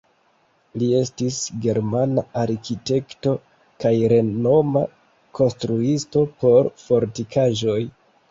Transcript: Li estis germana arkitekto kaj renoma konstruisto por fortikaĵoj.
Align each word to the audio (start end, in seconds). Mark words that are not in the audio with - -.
Li 0.83 0.85
estis 0.99 1.35
germana 1.65 2.23
arkitekto 2.43 3.33
kaj 3.85 3.93
renoma 4.13 4.83
konstruisto 5.41 6.25
por 6.45 6.71
fortikaĵoj. 6.87 7.79